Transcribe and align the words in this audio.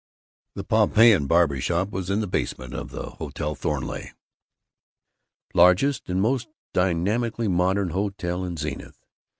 The 0.55 0.63
Pompeian 0.63 1.27
Barber 1.27 1.61
Shop 1.61 1.91
was 1.91 2.09
in 2.09 2.21
the 2.21 2.27
basement 2.27 2.73
of 2.73 2.89
the 2.89 3.07
Hotel 3.21 3.53
Thornleigh, 3.53 4.13
largest 5.53 6.09
and 6.09 6.19
most 6.19 6.47
dynamically 6.73 7.47
modern 7.47 7.91
hotel 7.91 8.43
in 8.43 8.57
Zenith. 8.57 8.97